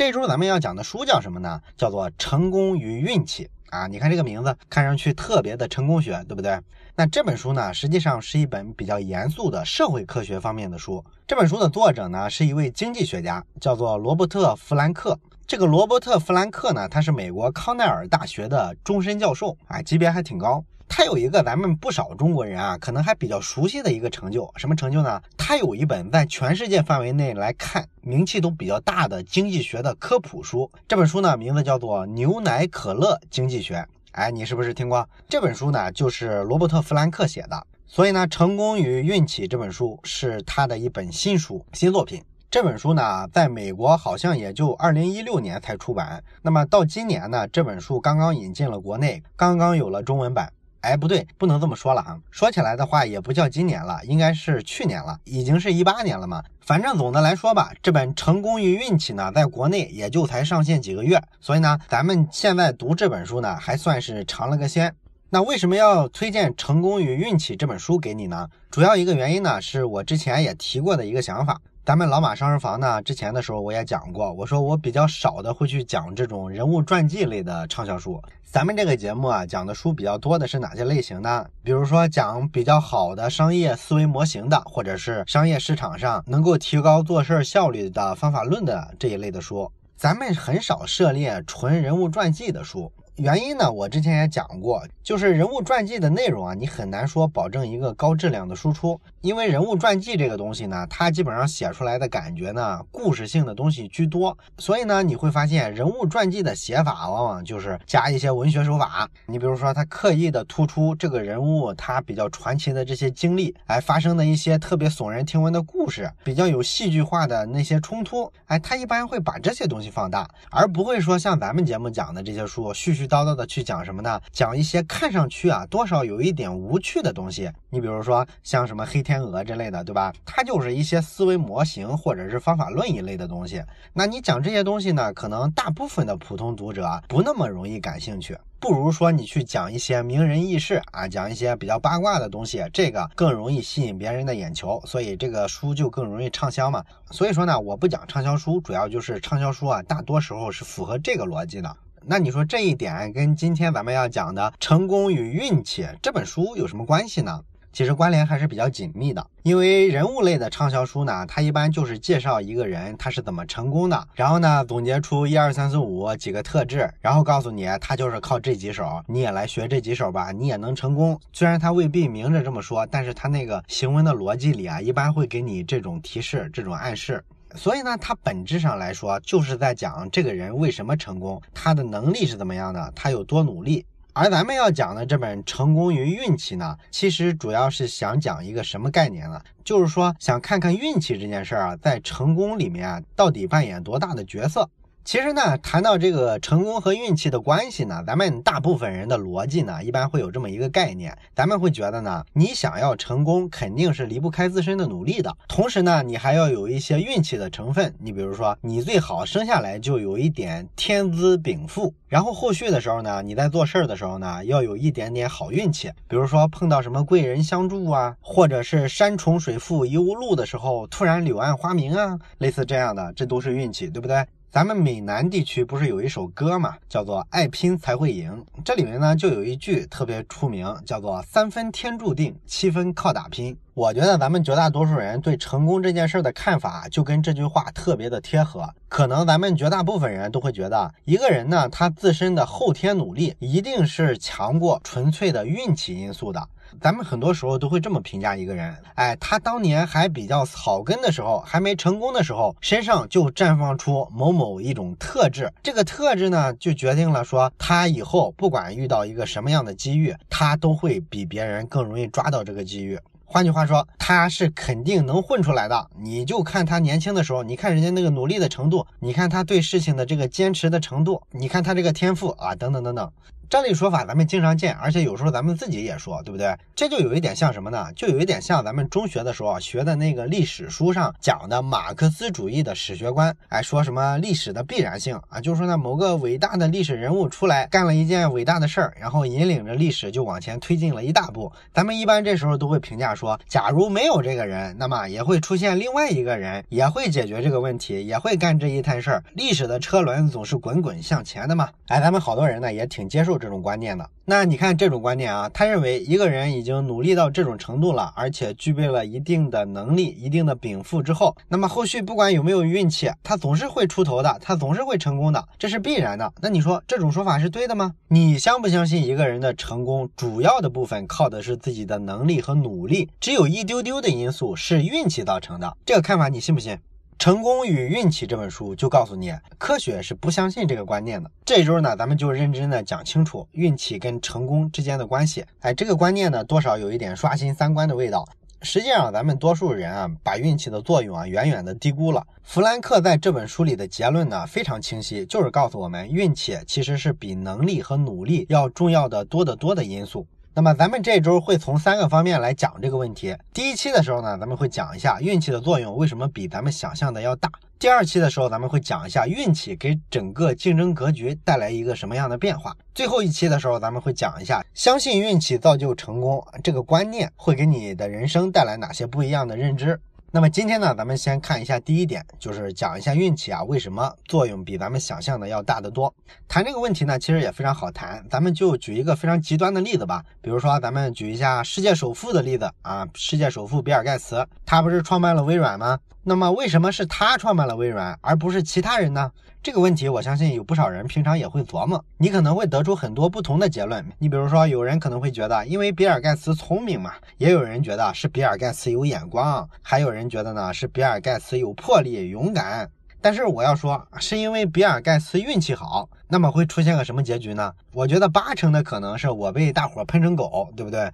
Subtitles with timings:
[0.00, 1.60] 这周咱们要讲的书叫什么呢？
[1.76, 3.86] 叫做《成功与运气》啊！
[3.86, 6.58] 你看这个名字，看上去特别的成功学，对不对？
[6.94, 11.04] 那这本书呢，实际上是一本比较严肃的社会科学方面的书。
[11.26, 15.18] 这本书的作者呢，是一位经济学家，叫做罗伯特·弗兰克。
[15.46, 20.64] 这个罗伯特·弗兰克呢，他是美国康奈尔大学的终身教授，啊，级别还挺高。
[20.92, 25.22] 他有一个咱们不少中国人啊，可能还比较熟悉的一个成就，什么成就呢？
[25.36, 30.68] 他有一本在全世界范围内来看名气都比较大的经济学的科普书。
[30.88, 33.76] 这本书呢，名字叫做《牛奶可乐经济学》。
[34.10, 35.92] 哎，你是不是听过这本书呢？
[35.92, 37.64] 就是罗伯特·弗兰克写的。
[37.86, 42.20] 所以呢，《成功与运气》这本书是他的一本新书、新作品。
[42.50, 46.22] 这本书呢，在美国好像也就二零一六年才出版。
[46.42, 50.52] 那么到今年呢，这本书刚刚引进了国内，刚刚有了中文版。
[50.80, 52.18] 哎，不对，不能这么说了哈。
[52.30, 56.42] 说起来的话，也不叫今年了，应该是去年了，已经是一八年了嘛。
[56.60, 64.94] 反正总的来说吧，这本《成功与运气》呢，在国内也就才上线几个月，所以呢，咱们现在读这本书呢，还算是尝了个鲜。
[65.28, 68.48] 那为什么要推荐《成功与运气》这本书给你呢？
[68.70, 71.60] 主要一个原因呢，是我之前也提过的一个想法。
[71.90, 78.22] 咱们老马上人房呢，之前的时候我也讲过，我说我比较少的会去讲这种人物传记类的畅销书。
[78.44, 81.44] 咱们这个节目啊，讲的书比较多的是哪些类型呢？
[81.64, 89.68] 比如说讲比较好的商业思维模型的，或者是商业市场上能够提高做事效率的方法论的这一类的书。
[89.96, 92.92] 咱们很少涉猎纯人物传记的书。
[93.16, 123.10] 原因呢，我之前也讲过，就是人物传记的内容啊，你很难说保证一个高质量的输出，因为人物传记这个东西呢，它基本上写出来的感觉呢，故事性的东西居多，所以呢，你会发现人物传记的写法往往就是加一些文学手法，你比如说他刻意的突出这个人物他比较传奇的这些经历，哎，发生的一些特别耸人听闻的故事，比较有戏剧化的那些冲突，哎，他一般会把这些东西放大，而不会说像咱们节目讲的这些书絮絮。
[123.10, 124.20] 叨叨的去讲什么呢？
[124.30, 127.50] 讲一些看上去啊多少有一点无趣的东西。
[127.68, 130.12] 你比如说像什么黑 天鹅之类的，对吧？
[130.24, 133.60] 它就是一些思维模型或者是方法论一类的东西。
[133.92, 138.38] 那你讲这些东西呢，可能大部分的普通读者不那么容易感兴趣。
[138.60, 146.84] 不如说你去讲一些名人轶事啊，讲一些比较八卦的东西，这个更容易吸引别人的眼球，所以这个书就更容易畅销嘛。
[147.10, 151.76] 所以说呢，我不讲畅销书，主要就是畅销书啊，大多时候是符合这个逻辑的。
[152.04, 157.42] 那你说这一点跟今天咱们要讲的《成功与运气》这本书有什么关系呢？
[157.72, 171.18] 其实关联还是比较紧密的，因为人物类的畅销书呢，它一般就是介绍一个人他是怎么成功的，然后呢总结出一二三四五几个特质，然后告诉你他就是靠这几手，你也来学这几手吧，你也能成功。
[171.32, 177.22] 虽然他未必明着这么说，但是他那个行文的逻辑里啊，一般会给你这种提示、这种暗示。
[177.56, 183.84] 所以呢，它本质上来说就是在讲这个人为什么成功，他的能力是怎么样的，他有多努力。
[184.12, 189.40] 而咱们要讲的这本《成功与运气》呢，其实主要是想讲一个什么概念呢？
[189.64, 194.68] 就是说想看看运气这件事儿啊，在成功里面啊，到底扮演多大的角色。
[195.02, 207.92] 其实呢，谈到这个成功和运气的关系呢，咱们大部分人的逻辑呢，一般会有这么一个概念，咱们会觉得呢，你想要成功，肯定是离不开自身的努力的，同时呢，你还要有一些运气的成分。
[207.98, 224.24] 你比如说，你最好生下来就有一点天资禀赋，然后后续的时候呢，你在做事儿的时候呢，要有一点点好运气，比如说碰到什么贵人相助啊，或者是山重水复疑无路的时候，突然柳暗花明啊，类似这样的，这都是运气，对不对？
[224.52, 228.44] 咱们闽南地区不是有一首歌嘛，叫做“爱拼才会赢”。
[228.64, 233.56] 这里面呢就有一句特别出名，叫做“三分天注定，七分靠打拼”。
[233.74, 238.68] 我觉得咱们绝大多数人对成功这件事的看法，就跟这句话特别的贴合。
[238.88, 246.48] 可能咱们绝大部分人都会觉得，一个人呢，他自身的后天努力一定是强过纯粹的运气因素的。
[246.80, 262.98] 咱们很多时候都会这么评价一个人，哎，他当年还比较草根的时候，还没成功的时候，身上就绽放出某某一种特质，这个特质呢，就决定了说他以后不管遇到一个什么样的机遇，他都会比别人更容易抓到这个机遇。
[263.24, 265.88] 换句话说，他是肯定能混出来的。
[265.96, 273.12] 你就看他年轻的时候，你看人家那个努力的程度，你看他对事情的这个坚持的程度，你看他这个天赋啊，等等等等。
[273.50, 276.54] 这类说法咱们经常见，而且有时候咱们自己也说，对不对？
[276.76, 277.92] 这就有一点像什么呢？
[277.96, 291.50] 就有一点像咱们中学的时候学的那个历史书上讲的马克思主义的史学观，哎，说什么历史的必然性啊，就是说呢，某个伟大的历史人物出来干了一件伟大的事儿，然后引领着历史就往前推进了一大步。
[291.74, 299.24] 咱们一般这时候都会评价说，假如没有这个人，那么也会出现另外一个人，也会解决这个问题，也会干这一摊事儿。
[299.34, 301.68] 历史的车轮总是滚滚向前的嘛。
[301.88, 304.08] 哎，咱们好多人呢也挺接受这种观念的。
[304.24, 316.32] 那你看这种观念啊，他认为一个人已经努力到这种程度了，而且具备了一定的能力、一定的禀赋之后，那么后续不管有没有运气，他总是会出头的，他总是会成功的，这是必然的。
[316.40, 317.94] 那你说这种说法是对的吗？
[318.06, 325.76] 你相不相信一个人的成功主要的部分靠的是自己的能力和努力，只有一丢丢的因素是运气造成的？
[325.84, 326.74] 这个看法你信不信？
[327.20, 331.30] 《成功与运气》这本书就告诉你，科学是不相信这个观念的。
[331.44, 335.44] 这周呢，咱们就认真的讲清楚运气跟成功之间的关系。
[335.60, 338.26] 哎，这个观念呢，多少有一点刷新三观的味道。
[338.62, 342.26] 实际上，咱们多数人啊，把运气的作用啊，远远的低估了。
[342.42, 350.26] 弗兰克在这本书里的结论呢，非常清晰，就是告诉我们，运气其实是比能力和努力要重要的多得多的因素。
[350.60, 353.34] 那么咱们这周会从三个方面来讲这个问题。
[353.54, 357.50] 第一期的时候呢，咱们会讲一下运气的作用为什么比咱们想象的要大。
[357.78, 362.76] 第二期的时候，咱们会讲一下运气给整个竞争格局带来一个什么样的变化。
[362.94, 369.98] 最后一期的时候，咱们会讲一下相信运气造就成功这个观念会给你的人生带来哪些不一样的认知。
[370.32, 376.14] 那么今天呢，咱们先看一下第一点，就是讲一下运气啊，为什么作用比咱们想象的要大得多？
[376.46, 385.98] 谈这个问题呢，其实也非常好谈，咱们就举一个非常极端的例子吧，比如说咱们举一下世界首富的例子啊，世界首富比尔盖茨，他不是创办了微软吗？
[386.22, 389.32] 那么为什么是他创办了微软，而不是其他人呢？
[389.62, 394.02] 这个问题，我相信有不少人平常也会琢磨，你可能会得出很多不同的结论。
[394.18, 402.90] 你比如说，有人可能会觉得，因为比尔盖茨聪明嘛；也有人觉得是比尔盖茨有眼光；还有人觉得呢是比尔盖茨有魄力、勇敢。
[403.20, 407.70] 但是我要说，是因为比尔盖茨运气好，那么会出现个什么结局呢？
[407.92, 411.12] 我觉得八成的可能是我被大伙喷成狗，对不对？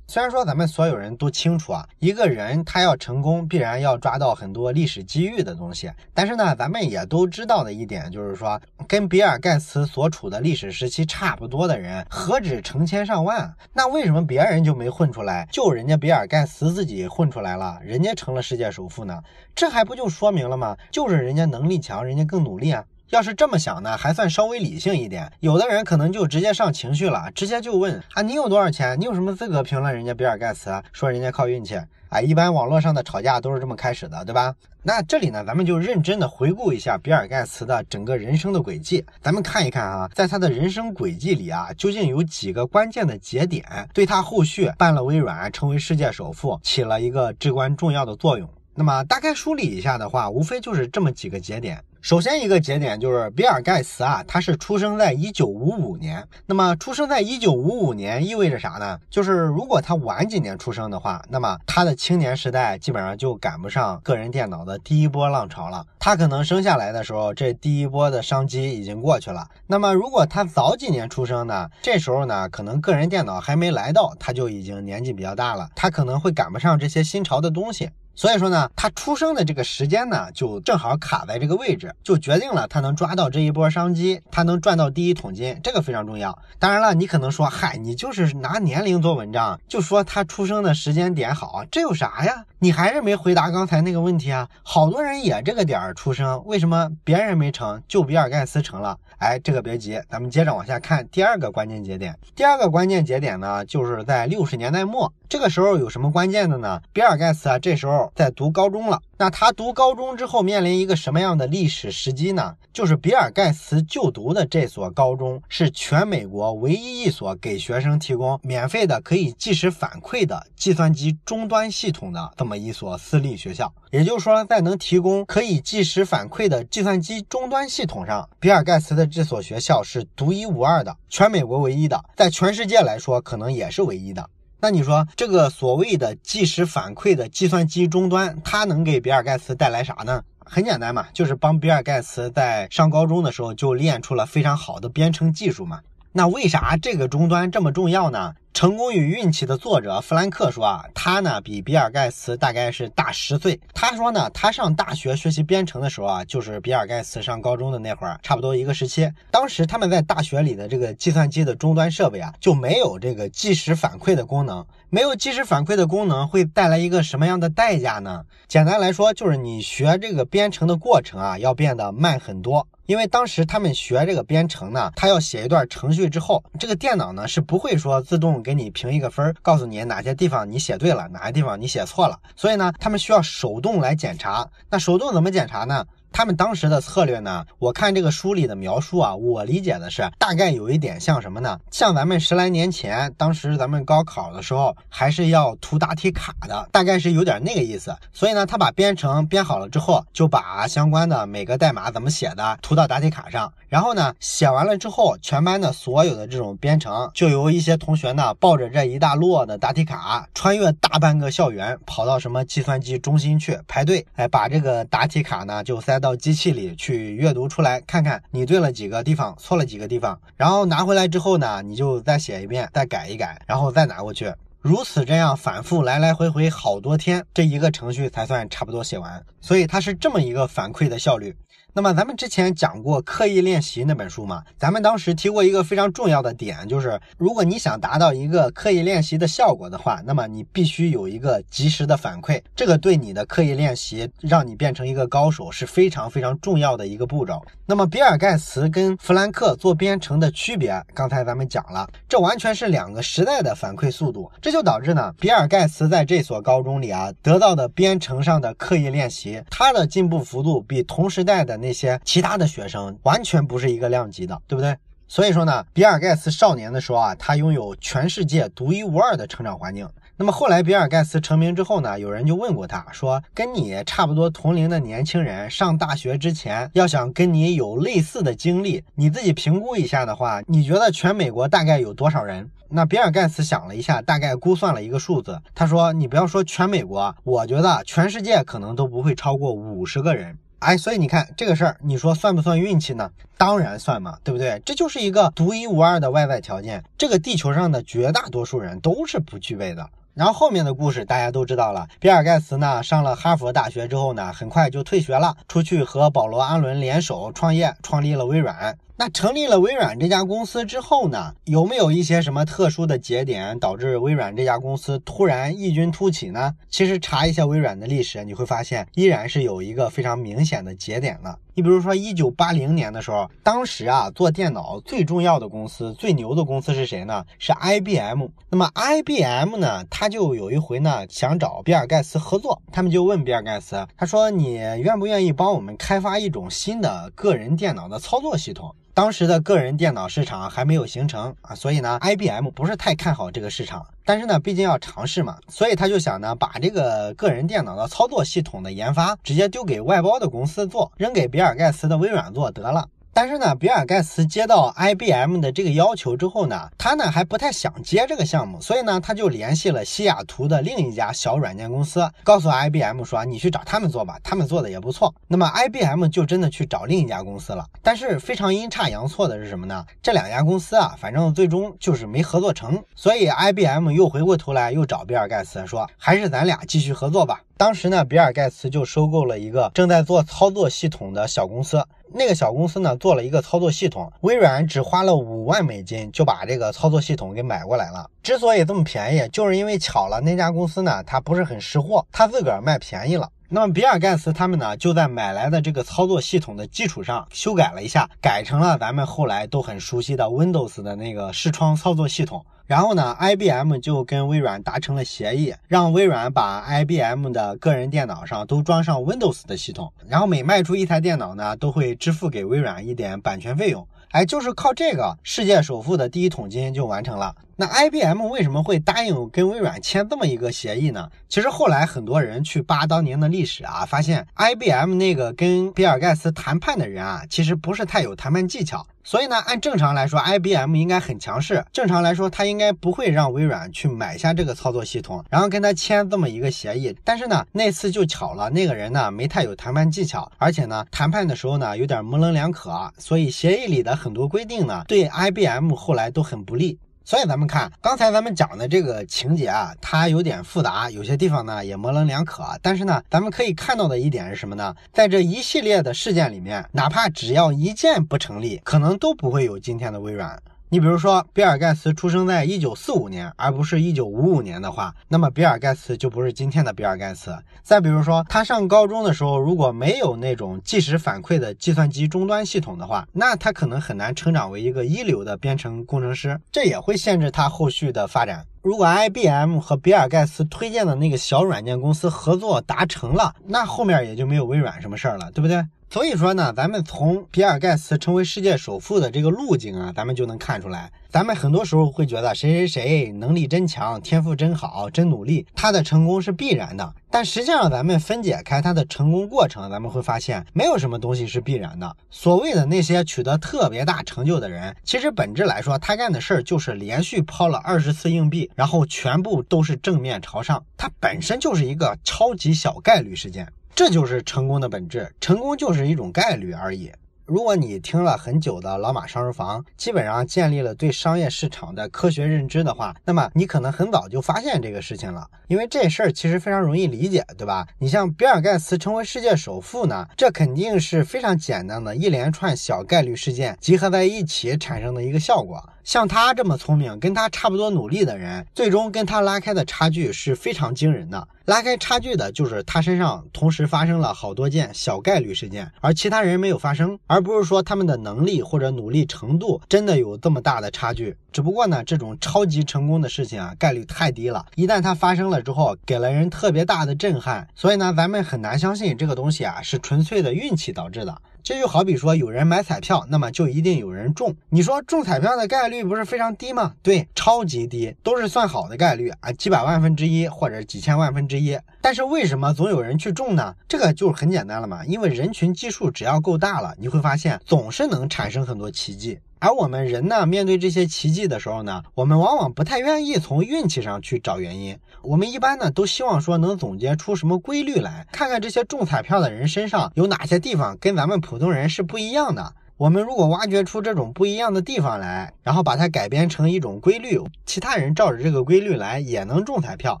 [0.10, 5.92] 虽然说咱们所有人都清楚啊，一个人他要成功，必然要抓到很多历史机遇的东西。
[6.14, 8.58] 但是呢，咱们也都知道的一点就是说，
[8.88, 13.54] 跟比尔盖茨所处的历史时期差不多的人，何止成千上万？
[13.74, 19.22] 那为什么别人就没混出来，就人家比尔盖茨自己混出来了，人家成了世界首富呢？
[19.54, 20.74] 这还不就说明了吗？
[20.90, 22.82] 就是人家能力强，人家更努力啊。
[23.10, 25.30] 要是这么想呢，还算稍微理性一点。
[25.40, 28.98] 有的人可能就直接上情绪了，直接就问啊，你有多少钱？
[29.00, 30.82] 你有什么资格评论人家比尔盖茨？
[30.92, 31.80] 说人家靠运气？
[32.10, 34.54] 啊，一般网络上的吵架都是这么开始的，对吧？
[34.82, 48.48] 那这里呢，咱们就认真的回顾一下比尔盖茨的整个人生的轨迹，咱们看一看啊，在他的人生轨迹里啊，究竟有几个关键的节点，对他后续办了微软，成为世界首富，起了一个至关重要的作用。
[48.74, 51.82] 那么大概梳理一下的话，无非就是这么几个节点。
[52.00, 56.26] 首先一个节点就是比尔盖茨啊，他是出生在一九五五年。
[56.46, 58.98] 那么出生在一九五五年意味着啥呢？
[59.10, 65.84] 就是如果他晚几年出生的话，那么他的青年时代基本上就赶不上个人电脑的第一波浪潮了。
[65.98, 69.48] 他可能生下来的时候，这第一波的商机已经过去了。
[69.66, 71.68] 那么如果他早几年出生呢？
[71.82, 77.90] 这时候呢，可能个人电脑还没来到，他就已经年纪比较大了，他可能会赶不上这些新潮的东西。
[78.18, 86.36] 所以说呢，他出生的这个时间呢，就正好卡在这个位置，就决定了他能抓到这一波商机，他能赚到第一桶金，这个非常重要。
[86.58, 92.44] 当然了，你可能说，嗨，你就是拿年龄做文章，就说他出生的时间点好，这有啥呀？
[92.58, 94.48] 你还是没回答刚才那个问题啊。
[94.64, 98.98] 好多人也这个点儿出生，为什么别人没成，就比尔盖茨成了？
[99.18, 102.16] 哎，这个别急，咱们接着往下看第二个关键节点。
[102.36, 105.12] 第二个关键节点呢，就是在六十年代末。
[105.28, 106.80] 这个时候有什么关键的呢？
[106.92, 109.00] 比尔盖茨啊，这时候在读高中了。
[109.20, 112.54] 那他读高中之后面临一个什么样的历史时机呢？
[112.72, 123.74] 就是比尔盖茨就读的这所高中是全美国唯一一所给学生提供免费的可以即时反馈的计算机终端系统的这么一所私立学校。
[123.90, 134.30] 也就是说，在能提供可以即时反馈的计算机终端系统上，比尔盖茨的这所学校是独一无二的，全美国唯一的，在全世界来说可能也是唯一的。
[134.60, 140.22] 那你说这个所谓的即时反馈的计算机终端，它能给比尔盖茨带来啥呢？
[140.44, 145.80] 很简单嘛，就是帮比尔盖茨在上高中的时候就练出了非常好的编程技术嘛。
[146.10, 148.34] 那为啥这个终端这么重要呢？
[148.58, 153.60] 成功与运气》的作者弗兰克说啊，他呢比比尔盖茨大概是大十岁。
[153.72, 159.08] 他说呢，他上大学学习编程的时候啊，就是比尔盖茨上高中的那会儿，差不多一个时期。
[159.30, 164.66] 当时他们在大学里的这个计算机的终端设备啊，就没有这个即时反馈的功能。
[164.90, 168.24] 没有即时反馈的功能会带来一个什么样的代价呢？
[168.48, 172.66] 简单来说，就是你学这个编程的过程啊，要变得慢很多。
[172.86, 182.18] 因为当时他们学这个编程呢，他要写一段程序之后，这个电脑呢是不会说自动给你评一个分，告诉你哪些地方你写对了，哪些地方你写错了。
[182.34, 184.48] 所以呢，他们需要手动来检查。
[184.70, 185.84] 那手动怎么检查呢？
[186.12, 187.44] 他们当时的策略呢？
[187.58, 191.58] 我看这个书里的描述啊，我理解的是大概有一点像什么呢？
[191.70, 197.96] 像咱们十来年前，当时咱们高考的时候还是要涂答题卡的，大概是有点那个意思。
[198.12, 203.52] 所以呢，他把编程编好了之后，就把相关的每个代码怎么写的涂到答题卡上。
[203.68, 229.24] 然后呢，写完了之后，全班的所有的这种编程，就由一些同学呢抱着这一大摞的答题卡，穿越大半个校园，跑到什么计算机中心去排队，哎，把这个答题卡呢就塞到机器里去阅读出来，看看你对了几个地方，错了几个地方，然后拿回来之后呢，你就再写一遍，再改一改，然后再拿过去，如此这样反复来来回回好多天，这一个程序才算差不多写完。
[229.40, 231.34] 所以它是这么一个反馈的效率。
[231.78, 234.42] 那么咱们之前讲过刻意练习那本书嘛？
[234.58, 247.40] 咱们当时提过一个非常重要的点，就是如果你想达到一个刻意练习的效果的话，那么你必须有一个及时的反馈，这个对你的刻意练习，让你变成一个高手是非常非常重要的一个步骤。
[247.64, 261.67] 那么比尔盖茨跟弗兰克做编程的区别，刚才咱们讲了，这完全是两个时代的反馈速度，这就导致呢，比尔盖茨在这所高中里啊得到的编程上的刻意练习，他的进步幅度比同时代的那。
[261.68, 264.74] 那些其他的学生完全不是一个量级的，对不对？
[265.06, 269.86] 所以说呢，比尔盖茨少年的时候啊，他拥有全世界独一无二的成长环境。
[270.16, 282.50] 那么后来比尔盖茨成名之后呢，有人就问过他说，跟你差不多同龄的年轻人上大学之前，要想跟你有类似的经历，你自己评估一下的话，你觉得全美国大概有多少人？
[282.70, 290.38] 那比尔盖茨想了一下，大概估算了一个数字，他说，你不要说全美国，我觉得全世界可能都不会超过五十个人。
[290.60, 293.10] 哎，所以你看这个事儿，你说算不算运气呢？
[293.36, 294.60] 当然算嘛，对不对？
[294.64, 299.88] 这就是一个独一无二的外在条件，这个地球上的绝大多数人都是不具备的。
[300.14, 308.76] 然后后面的故事大家都知道了，比尔盖茨呢上了哈佛大学之后呢，很快就退学了，出去和保罗·阿伦联手创业，创立了微软。
[309.00, 316.56] 那成立了微软这家公司之后呢，有没有一些什么特殊的节点导致微软这家公司突然异军突起呢？
[316.68, 321.38] 其实查一下微软的历史，你会发现依然是有一个非常明显的节点的。
[321.54, 327.24] 你比如说，一九八零年的时候，当时啊做电脑最重要的公司、最牛的公司是谁呢？
[327.38, 328.26] 是 IBM。
[328.50, 338.74] 那么 IBM 呢，他就有一回呢想找比尔盖茨合作，他们就问比尔盖茨，他说你愿不愿意帮我们开发一种新的个人电脑的操作系统？
[338.98, 343.86] 当时的个人电脑市场还没有形成啊，所以呢，IBM 不是太看好这个市场。
[344.04, 352.88] 但是呢，毕竟要尝试嘛，所以他就想呢，把这个个人电脑的操作系统的研发直接丢给外包的公司做，扔给比尔盖茨的微软做得了。
[353.20, 367.66] 但是呢，比尔盖茨接到 IBM 的这个要求之后呢，他呢还不太想接这个项目，所以呢，他就联系了西雅图的另一家小软件公司，告诉 IBM 说：“你去找他们做吧，他们做的也不错。”那么 IBM 就真的去找另一家公司了。
[367.82, 369.84] 但是非常阴差阳错的是什么呢？
[370.00, 381.84] 这两家公司啊，反正最终就是没合作成，所以 IBM 又回过头来又找比尔盖茨说：“还是咱俩继续合作吧。”当时呢，比尔盖茨就收购了一个正在做操作系统的小公司。
[382.12, 388.08] 那个小公司呢，做了一个操作系统，微软只花了五万美金就把这个操作系统给买过来了。
[388.22, 393.28] 之所以这么便宜，就是因为巧了，那家公司呢，它不是很识货，它自个儿卖便宜了。
[393.50, 402.44] 那么比尔盖茨他们呢，就在买来的这个操作系统的基础上修改了一下，改成了咱们后来都很熟悉的 Windows 的那个视窗操作系统。
[402.68, 413.88] 然后呢，IBM 就跟微软达成了协议，让微软把 IBM 的个人电脑上都装上 Windows 的系统，然后每卖出一台电脑呢，都会支付给微软一点版权费用。
[414.10, 417.34] 哎，就是靠这个，世界首富的第一桶金就完成了。
[417.60, 421.10] 那 IBM 为什么会答应跟微软签这么一个协议呢？
[421.28, 428.86] 其实后来很多人去扒当年的历史啊，发现 IBM 那个跟比尔盖茨谈判的人啊，其实不是太有谈判技巧。
[429.02, 431.64] 所以呢，按正常来说，IBM 应该很强势。
[431.72, 436.96] 正常来说，他应该不会让微软去买下这个操作系统，然后跟他签这么一个协议。
[437.02, 446.78] 但是呢，那次就巧了，那个人呢没太有谈判技巧，而且呢，谈判的时候呢有点模棱两可，所以协议里的很多规定呢，对 IBM 后来都很不利。
[447.08, 452.44] 所以咱们看刚才咱们讲的这个情节啊，它有点复杂，有些地方呢也模棱两可。
[452.60, 454.76] 但是呢，咱们可以看到的一点是什么呢？
[454.92, 460.38] 在这一系列的事件里面，哪怕只要一件不成立，可能都不会有今天的微软。
[460.70, 467.34] 你比如说，比尔盖茨出生在一九四五年，而不是一九五五年的话，那么比尔盖茨就不是今天的比尔盖茨。
[467.62, 478.44] 再比如说，他上高中的时候，如果没有那种即时反馈的计算机终端系统的话，那他可能很难成长为一个一流的编程工程师，这也会限制他后续的发展。
[478.60, 485.64] 如果 IBM 和比尔盖茨推荐的那个小软件公司合作达成了，那后面也就没有微软什么事儿了，对不对？
[485.90, 490.92] 所以说呢，咱们从比尔盖茨成为世界首富的这个路径啊，咱们就能看出来。
[491.08, 496.94] 咱们很多时候会觉得谁谁谁能力真强，天赋真好，真努力，他的成功是必然的。
[497.10, 501.96] 但实际上，咱们分解开他的成功过程，咱们会发现，没有什么东西是必然的。
[502.10, 513.50] 所谓的那些取得特别大成就的人，其实本质来说，他干的事儿就是连续抛了二十次硬币，然后全部都是正面朝上，它本身就是一个超级小概率事件。
[513.78, 516.90] 这就是成功的本质，成功就是一种概率而已。
[517.24, 525.28] 如果你听了很久的老马商事房，基本上建立了对商业市场的科学认知的话，那么你可能很早就发现这个事情了。
[525.46, 527.68] 因为这事儿其实非常容易理解，对吧？
[527.78, 535.62] 你像比尔盖茨成为世界首富呢，这肯定是非常简单的一连串小概率事件集合在一起产生的一个效果。
[535.84, 541.26] 像他这么聪明，跟他差不多努力的人，最终跟他拉开的差距是非常惊人的。
[541.46, 551.16] 拉开差距的就是他身上同时发生了好多件小概率事件，而其他人没有发生，而不是说他们的能力或者努力程度真的有这么大的差距。
[551.32, 554.44] 只不过呢，这种超级成功的事情啊，概率太低了。
[554.56, 561.16] 一旦它发生了之后，给了人特别大的震撼，所以呢，咱们很难相信这个东西啊是纯粹的运气导致的。
[561.42, 564.34] 这就好比说，有人买彩票，那么就一定有人中。
[564.50, 566.74] 你说中彩票的概率不是非常低吗？
[566.82, 571.58] 对，超级低，都是算好的概率啊，几百万分之一或者几千万分之一。
[571.80, 573.54] 但是为什么总有人去中呢？
[573.66, 579.18] 这个就是很简单了嘛，因为人群基数只要够大了，你会发现总是能产生很多奇迹。
[579.40, 584.78] 而我们人呢，面对这些奇迹的时候呢，我们往往不太愿意从运气上去找原因。
[585.02, 592.54] 我们一般呢，都希望说能总结出什么规律来，看看这些中彩票的人身上有哪些地方跟咱们普通人是不一样的。
[592.76, 600.00] 我们如果挖掘出这种不一样的地方来，然后把它改编成一种规律，其他人照着这个规律来也能中彩票，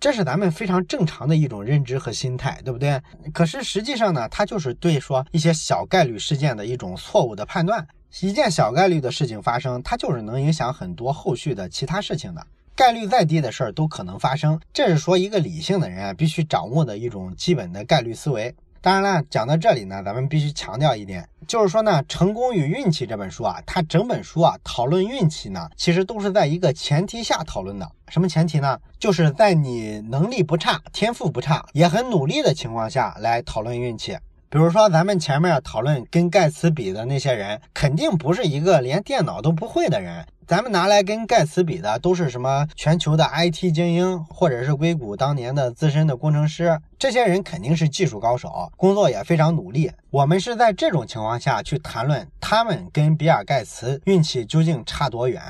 [0.00, 3.00] 这是咱们非常正常的一种认知和心态，对不对？
[3.32, 7.86] 可是实际上呢，它就是对说一些小概率事件的一种错误的判断。
[8.20, 12.46] 一件小概率的事情发生，它就是能影响很多后续的其他事情的。
[12.74, 18.54] 概率再低的事儿都可能发生，这是说一个理性的人啊必须掌握的一种基本的概率思维。
[18.80, 27.90] 当然了，讲到这里呢，咱们必须强调一点，就是说呢，《成功与运气》这本书啊，它整本书啊讨论运气呢，其实都是在一个前提下讨论的。
[28.08, 28.78] 什么前提呢？
[29.00, 34.16] 就是在你能力不差、天赋不差、也很努力的情况下来讨论运气。
[34.50, 40.24] 比如说，咱们前面讨论跟盖茨比的那些人，肯定不是一个连电脑都不会的人。
[40.46, 46.80] 咱们拿来跟盖茨比的，都是什么全球的 IT 精英，或者是硅谷当年的资深的工程师。
[46.98, 49.92] 这些人肯定是技术高手，工作也非常努力。
[50.08, 55.42] 我们是在这种情况下去谈论他们跟比尔盖茨运气究竟差多远。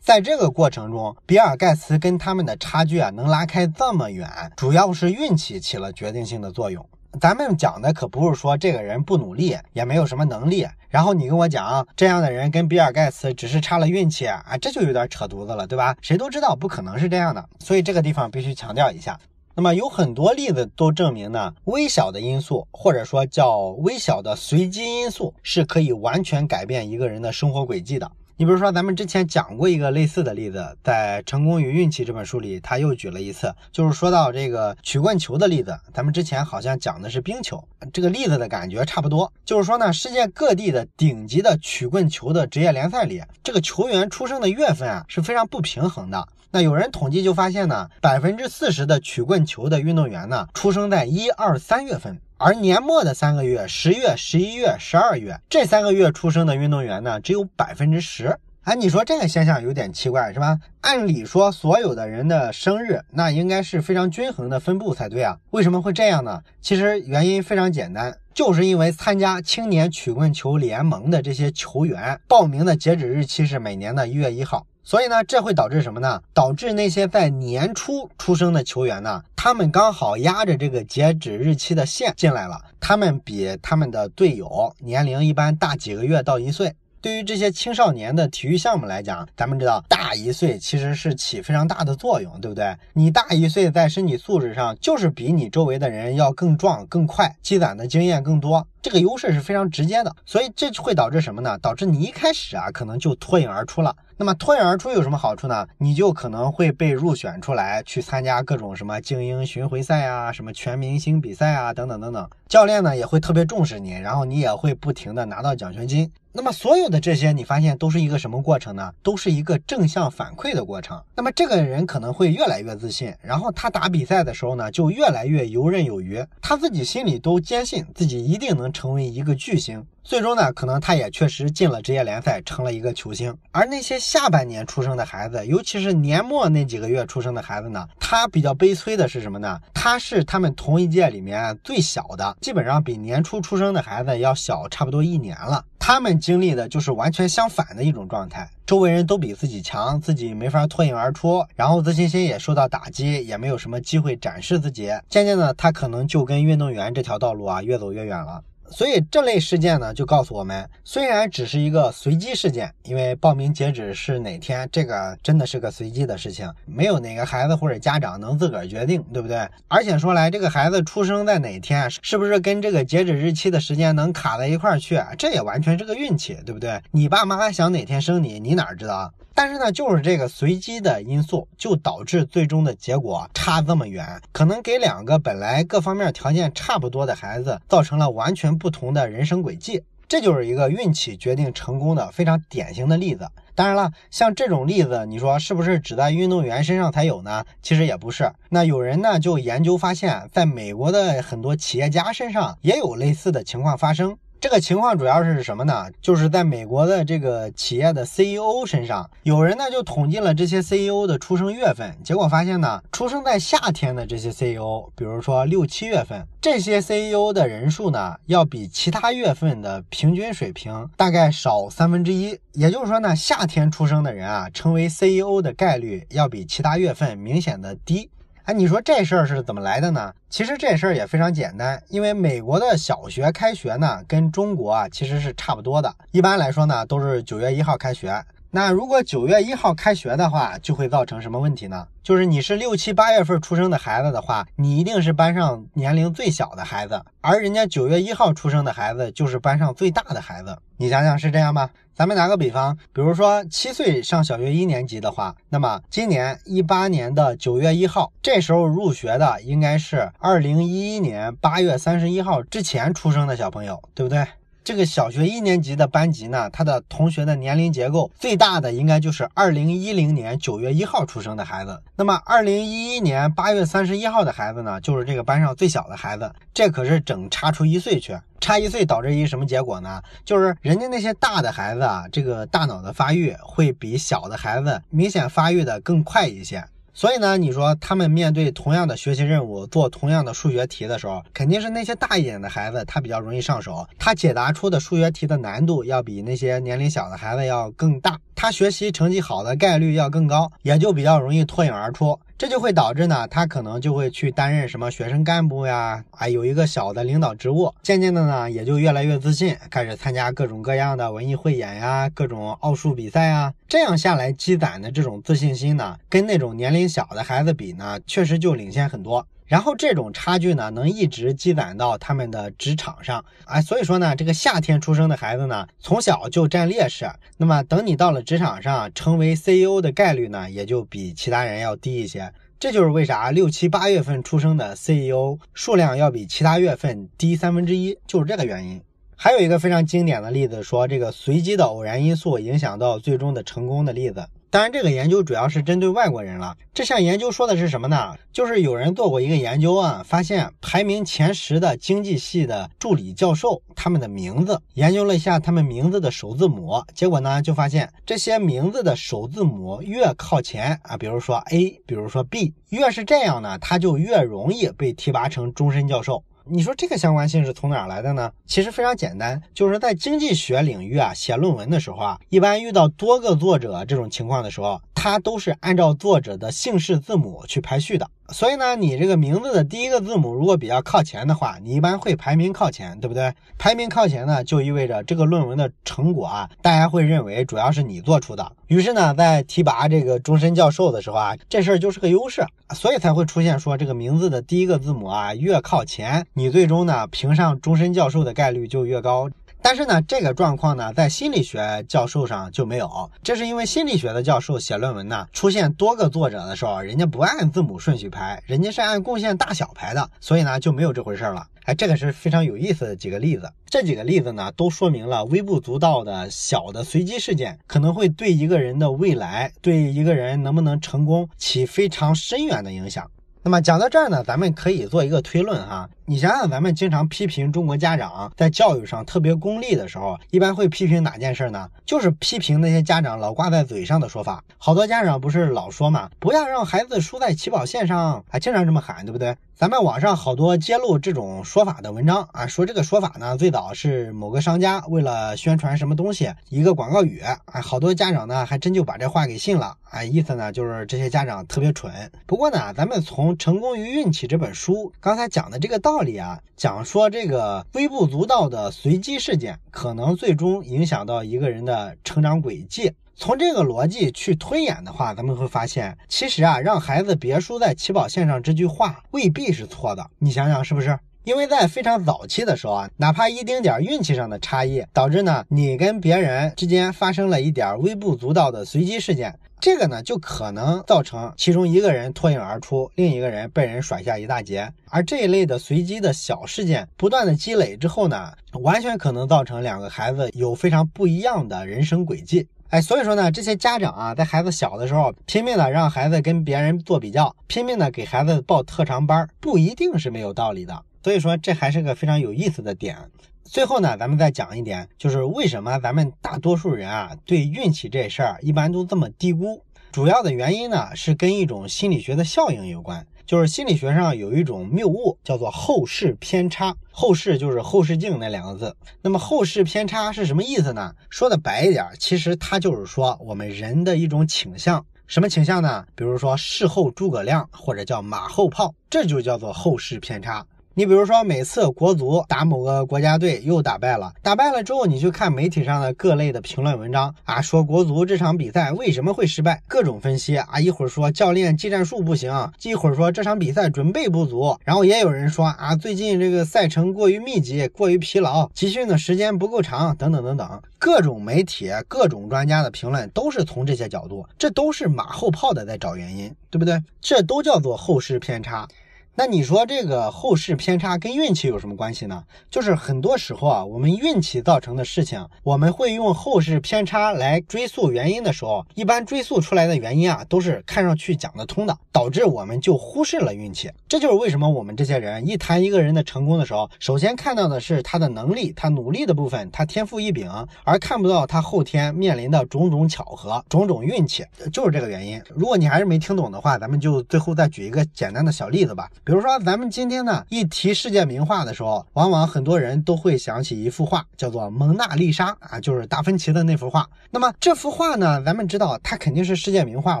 [0.00, 6.86] 在这个过程中，比尔盖茨跟他们的差距啊，能拉开这么远，主要是运气起了决定性的作用。
[7.20, 15.96] 咱们讲的可不是说这个人不努力，也没有什么能力，然后你跟我讲这样的人跟比尔盖茨只是差了运气啊，这就有点扯犊子了，对吧？
[16.00, 19.18] 谁都知道不可能是这样的，所以这个地方必须强调一下。
[19.54, 28.10] 那么有很多例子都证明呢，微小的因素或者说叫微小的随机因素是可以完全改变一个人的生活轨迹的。
[28.36, 35.78] 你比如说，咱们之前讲过一个类似的例子，在《成功与运气》这本书里，他又举了一次，就是说到这个曲棍球的例子。
[35.92, 39.32] 咱们之前好像讲的是冰球，这个例子的感觉差不多。
[39.44, 46.26] 就是说呢，世界各地的顶级的曲棍球的职业联赛里，这个球员出生的月份啊是非常不平衡的。
[46.50, 52.18] 那有人统计就发现呢，百分之四十的曲棍球的运动员呢，出生在一二三月份。
[52.46, 58.38] 而年末的三个月，十月、十一月、十二月这三个月出生的运动员呢，只有百分之十。
[58.64, 60.58] 哎，你说这个现象有点奇怪，是吧？
[60.80, 66.40] 按理说，所有的人的生日那应该是非常均衡的分布才对啊，为什么会这样呢？
[66.62, 74.66] 其实原因非常简单，就是因为参加青年曲棍球联盟的这些球员报名的截止日期是每年的一月一号。
[74.82, 76.22] 所以呢，这会导致什么呢？
[76.32, 86.74] 导致那些在年初出生的球员呢，他们刚好压着这个截止日期的线进来了，他们比他们的队友年龄一般大几个月到一岁。
[87.04, 92.74] 对于这些青少年的体育项目来讲，咱们知道大一岁其实是起非常大的作用，对不对？
[92.94, 98.66] 你大一岁在身体素质上就是比你周围的人要更壮、更快，积攒的经验更多。
[98.84, 101.56] 这个优势是非常直接的，所以这会导致什么呢？
[101.56, 103.96] 导致你一开始啊，可能就脱颖而出了。
[104.18, 105.66] 那么脱颖而出有什么好处呢？
[105.78, 112.28] 你就可能会被入选出来去参加各种什么精英巡回赛啊，什么全明星比赛啊，等等等等。
[112.46, 116.12] 教练呢也会特别重视你，然后你也会不停的拿到奖学金。
[116.36, 118.92] 那么所有的这些，你发现都是一个什么过程呢？
[119.04, 121.00] 都是一个正向反馈的过程。
[121.14, 126.24] 那么这个人可能会越来越自信，然后他打比赛的时候呢，就越来越游刃有余。
[126.40, 129.82] 他自己心里都坚信自己一定能成为一个巨星。
[130.02, 133.34] 最终呢，可能他也确实进了职业联赛，成了一个球星。
[133.52, 139.58] 而那些下半年出生的孩子，尤其是年末那几个月出生的孩子呢，他比较悲催的是什么呢？
[139.72, 145.64] 他是他们同一届里面最小的，基本上比年初出生的孩子要小差不多一年了。
[145.78, 154.90] 他们经历的就是完全相反的一种状态，周围人都比自己强，自己没法脱颖而出，然后自信心也受到打击，也没有什么机会展示自己。
[155.08, 158.42] 渐渐的，他可能就跟运动员这条道路啊越走越远了。
[158.70, 169.46] 所以这类事件呢，就告诉我们，虽然只是一个随机事件，因为报名截止是哪天，这个真的是个随机的事情，没有哪个孩子或者家长能自个儿决定，对不对？
[169.68, 176.80] 而且说来，这个孩子出生在哪天，是不是跟这个截止日期的时间能卡在一块儿去，这也完全是个运气，对不对？
[176.90, 179.10] 你爸妈想哪天生你，你哪知道啊？
[179.34, 189.82] 但是呢，就是这个随机的因素，就导致最终的结果差这么远，可能给两个本来各方面条件差不多的孩子，造成了完全不同的人生轨迹。
[190.06, 193.26] 这就是一个运气决定成功的非常典型的例子。
[193.56, 197.44] 当然了，像这种例子，你说是不是只在运动员身上才有呢？
[197.62, 198.30] 其实也不是。
[198.50, 204.16] 那有人呢就研究发现，在美国的很多企业家身上也有类似的情况发生。
[204.44, 205.86] 这个情况主要是什么呢？
[206.02, 222.38] 就是在美国的这个企业的 CEO 身上，有人呢就统计了这些 CEO 的出生月份，结果发现呢，出生在夏天的这些 CEO，比如说六七月份，这些 CEO 的人数呢，要比其他月份的平均水平大概少三分之一。
[222.52, 228.10] 也就是说呢，夏天出生的人啊，成为 CEO 的概率要比其他月份明显的低。
[228.44, 230.12] 哎，你说这事儿是怎么来的呢？
[230.28, 235.90] 其实这事儿也非常简单，因为美国的小学开学呢，跟中国啊其实是差不多的。
[236.10, 238.22] 一般来说呢，都是九月一号开学。
[238.56, 241.88] 那如果九月一号开学的话，就会造成什么问题呢？
[242.04, 250.56] 就是你是六七八月份出生的孩子的话，你一定是班上年龄最小的孩子，而人家九月一号出生的孩子就是班上最大的孩子。
[250.76, 251.68] 你想想是这样吗？
[251.96, 264.24] 咱们打个比方，比如说七岁上小学一年级的话，那么今年一八年的九月一号，这时候入学的应该是二零一一年八月三十一号之前出生的小朋友，对不对？
[264.64, 271.82] 这个小学一年级的班级呢，他的同学的年龄结构最大的应该就是二零一零年九月一号出生的孩子。
[271.96, 276.32] 那么二零一一年八月三十一号的孩子呢，就是这个班上最小的孩子。
[276.54, 280.00] 这可是整差出一岁去，差一岁导致一什么结果呢？
[280.24, 286.64] 就是人家那些大的孩子啊，这个大脑的发育会比小的孩子明显发育的更快一些。
[286.96, 302.16] 所以呢，你说他们面对同样的学习任务，做同样的数学题的时候，肯定是那些大一点的孩子他比较容易上手，他解答出的数学题的难度要比那些年龄小的孩子要更大，他学习成绩好的概率要更高，也就比较容易脱颖而出。
[302.36, 307.72] 这就会导致呢，他可能就会去担任什么学生干部呀，啊，有一个小的领导职务。
[307.80, 313.54] 渐渐的呢，也就越来越自信，开始参加各种各样的文艺汇演呀，各种奥数比赛啊。
[313.68, 319.24] 这样下来积攒的这种自信心呢，跟那种年龄小的孩子比呢，确实就领先很多。
[319.46, 327.06] 然后这种差距呢，能一直积攒到他们的职场上，哎，所以说呢，这个夏天出生的孩子呢，从小就占劣势。
[327.36, 332.32] 那么等你到了职场上，成为 CEO 的概率呢，也就比其他人要低一些。
[332.58, 338.80] 这就是为啥六七八月份出生的 CEO 数量要比其他月份低三分之一，就是这个原因。
[339.16, 344.26] 还有一个非常经典的例子，说这个随机的偶然因素影响到最终的成功的例子。
[344.54, 346.56] 当然，这个研究主要是针对外国人了。
[346.72, 348.14] 这项研究说的是什么呢？
[348.32, 366.22] 就是有人做过一个研究啊，发现排名前十的经济系的助理教授，他们的名字，研究了一下他们名字的首字母，结果呢，就发现这些名字的首字母越靠前啊，比如说 A，比如说 B，越是这样呢，他就越容易被提拔成终身教授。
[366.46, 368.30] 你说这个相关性是从哪来的呢？
[368.44, 378.06] 其实非常简单，就是在经济学领域啊，写论文的时候啊，一般遇到多个作者这种情况的时候，它都是按照作者的姓氏字母去排序的。
[378.30, 383.34] 所以呢，你这个名字的第一个字母如果比较靠前的话，你一般会排名靠前，对不对？
[383.58, 388.52] 排名靠前呢，就意味着这个论文的成果啊，大家会认为主要是你做出的。
[388.66, 399.28] 于是呢，在提拔这个终身教授的时候啊，这事儿就是个优势，所以才会出现说这个名字的第一个字母啊越靠前，你最终呢评上终身教授的概率就越高。
[399.66, 411.46] 但是呢，这个状况呢，在心理学教授上就没有，这是因为心理学的教授写论文呢，出现多个作者的时候，人家不按字母顺序排，人家是按贡献大小排的，所以呢就没有这回事了。
[411.64, 423.10] 哎，这个是非常有意思的几个例子，这几个例子呢，都说明了微不足道的小的随机事件，可能会对一个人的未来，对一个人能不能成功起非常深远的影响。
[423.46, 425.88] 那么讲到这儿呢，咱们可以做一个推论哈。
[426.06, 431.70] 你想想，咱们经常批评中国家长在教育上特别功利的时候，一般会批评哪件事呢？
[431.86, 434.44] 就是批评那些家长老挂在嘴上的说法。
[434.58, 439.34] 好多家长不是老说嘛，不要让孩子输在起跑线上，还经常这么喊，对不对？
[439.54, 452.10] 咱们网上好多揭露这种说法的文章啊，说这个说法呢，最早是某个商家为了宣传什么东西，一个广告语啊，好多家长呢还真就把这话给信了啊，意思呢就是这些家长特别蠢。
[452.26, 462.90] 不过呢，咱们从《成功与运气》这本书刚才讲的这个道道理啊，讲说这个微不足道的随机事件，可能最终影响到一个人的成长轨迹。
[463.14, 470.04] 从这个逻辑去推演的话，咱们会发现，其实啊，让孩子别输在起跑线上这句话未必是错的。
[470.18, 470.98] 你想想是不是？
[471.22, 484.70] 因为在非常早期的时候啊，哪怕一丁点运气上的差异，导致呢你跟别人之间发生了一点微不足道的随机事件，这个呢就可能造成其中一个人脱颖而出，另一个人被人甩下一大截。
[484.90, 492.46] 而这一类的随机的小事件不断的积累之后呢，完全可能造成两个孩子有非常不一样的人生轨迹。
[492.68, 500.78] 哎，所以说呢，这些家长啊，在孩子小的时候拼命的让孩子跟别人做比较，拼命的给孩子报特长班，不一定是没有道理的。
[501.02, 502.98] 所以说，这还是个非常有意思的点。
[503.44, 509.62] 最后呢，咱们再讲一点，就是为什么咱们大多数人啊，对运气这事儿一般都这么低估。
[509.92, 513.06] 主要的原因呢，是跟一种心理学的效应有关。
[513.26, 516.74] 就是心理学上有一种谬误，叫做后视偏差。
[516.90, 518.76] 后视就是后视镜那两个字。
[519.00, 520.94] 那么后视偏差是什么意思呢？
[521.08, 524.84] 说的白一点，其实它就是说我们人的一种倾向。
[525.06, 525.86] 什么倾向呢？
[525.94, 530.44] 比如说事后诸葛亮，或者叫马后炮，这就叫做后视偏差。
[530.76, 556.82] 你比如说，每次国足打某个国家队又打败了，打败了之后，你去看媒体上的各类的评论文章啊，说国足这场比赛为什么会失败，各种分析啊，一会儿说教练技战术不行，一会儿说这场比赛准备不足，然后也有人说啊，最近这个赛程过于密集，过于疲劳，集训的时间不够长，等等等等，各种媒体、各种专家的评论都是从这些角度，这都是马后炮的在找原因，对不对？
[557.00, 558.66] 这都叫做后视偏差。
[559.16, 562.24] 那你说这个后世偏差跟运气有什么关系呢？
[562.50, 573.70] 就是很多时候啊，我们运气造成的事情，我们会用后世偏差来追溯原因的时候，一般追溯出来的原因啊，都是看上去讲得通的，导致我们就忽视了运气。
[573.88, 580.28] 这就是为什么我们这些人一谈一个人的成功的时候，首先看到的是他的能力、他努力的部分、他天赋异禀，
[580.64, 585.22] 而看不到他后天面临的种种巧合、种种运气，就是这个原因。
[585.28, 588.90] 如果你还是没听懂的话，咱们就最后再举一个简单的小例子吧。
[589.06, 596.88] 比如说，咱们今天呢一提世界名画的时候，往往很多人都会想起一幅画，叫做《蒙娜丽莎》啊，就是达芬奇的那幅画。
[597.10, 600.00] 那么这幅画呢，咱们知道它肯定是世界名画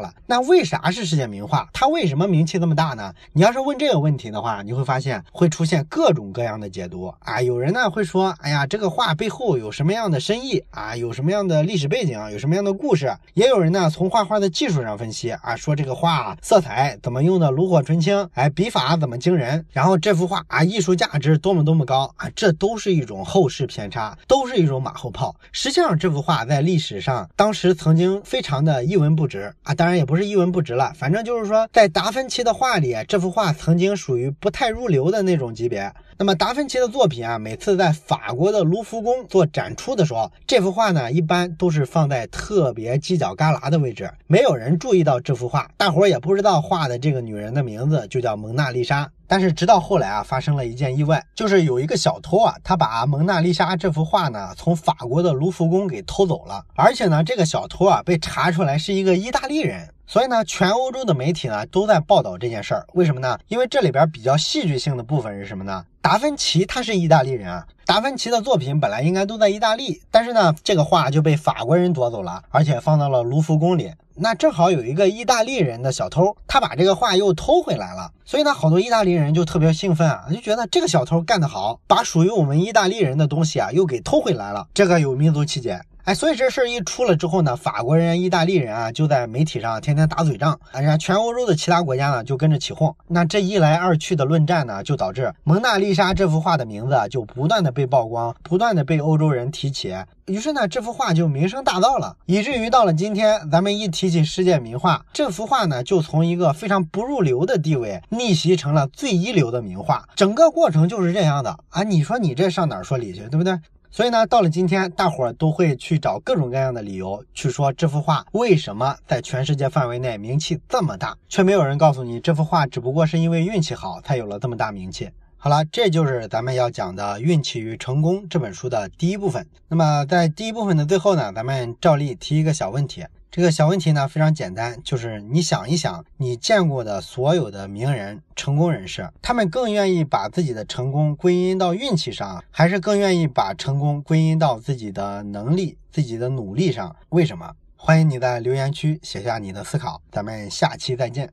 [0.00, 0.14] 了。
[0.24, 1.68] 那为啥是世界名画？
[1.74, 3.12] 它为什么名气这么大呢？
[3.34, 7.42] 你要是问这个问题的话，你会发现会出现各种各样的解读啊。
[7.42, 10.96] 有人呢会说，哎呀，这个画背后有什么样的深意啊？
[10.96, 12.18] 有什么样的历史背景？
[12.30, 13.14] 有什么样的故事？
[13.34, 19.34] 也有人呢从画画的技术上分析啊，说这个画色彩怎么用的炉火纯青，哎，笔法怎么惊。
[19.34, 25.34] 人，然后这幅画啊，艺术价值多么多么高啊，这都是一种后世偏差，都是一种马后炮。
[25.50, 35.92] 实际上，这幅画在历史上当时曾经非常的一文不值啊，当然也不是一文不值了，反正就是说，在达芬奇的画里，这幅画曾经属于不太入流的那种级别。
[36.16, 49.10] 那么达芬奇的作品啊，每次在法国的卢浮宫做展出的时候，这幅画呢，一般都是放在特别犄角旮旯的位置，没有人注意到这幅画，大伙儿也不知道画的这个女人的名字就叫蒙娜丽莎。
[49.26, 59.88] 但是直到后来啊，发生了一件意外，就是有一个小偷啊，他把蒙娜丽莎这幅画呢，从法国的卢浮宫给偷走了，而且呢，这个小偷啊，被查出来是一个意大利人。
[60.06, 62.86] 所以呢，全欧洲的媒体呢都在报道这件事儿。
[62.92, 63.38] 为什么呢？
[63.48, 65.84] 因为这里边比较戏剧性的部分是什么呢？
[66.00, 73.92] 达芬奇他是意大利人啊，达芬奇的作品本来应该都在意大利，但是呢，这个画就被法国人夺走了，而且放到了卢浮宫里。
[74.16, 85.80] 那正好有一个意大利人的小偷，他把这个画又偷回来了，所以呢，好多意大利人就特别兴奋啊，就觉得这个小偷干得好，把属于我们意大利人的东西啊又给偷回来了，这个有民族气节。
[86.04, 92.94] 哎，所以这事儿一出了之后呢，法国人、意大利人啊，就在媒体上天天打嘴仗，哎呀，全欧洲的其他国家呢就跟着起哄。
[93.08, 99.96] 那这一来二去的论战呢，就导致蒙娜丽莎这幅画的名字就不断的被曝光，不断的被欧洲人提起。
[100.26, 110.06] 于是呢，这幅画就名声大噪了，以至于到了今天，咱们一提起世界名画，这幅画呢就从一个非常不入流的地位逆袭成了最一流的名画。
[110.14, 111.82] 整个过程就是这样的啊！
[111.82, 113.58] 你说你这上哪说理去，对不对？
[113.94, 125.08] 所以呢，到了今天，大伙儿都会去找各种各样的理由去说这幅画为什么在全世界范围内名气这么大，却没有人告诉你这幅画只不过是因为运气好才有了这么大名气。
[125.36, 129.46] 好了，这就是咱们要讲的《运气与成功》这本书的第一部分。
[129.68, 133.04] 那么在第一部分的最后呢，咱们照例提一个小问题。
[133.34, 146.94] 这个小问题呢非常简单，就是你想一想，你见过的所有的名人、成功人士，他们更愿意把自己的成功归因到运气上，还是更愿意把成功归因到自己的能力、自己的努力上？
[147.08, 147.56] 为什么？
[147.74, 151.28] 欢迎你在留言区写下你的思考，咱们下期再见。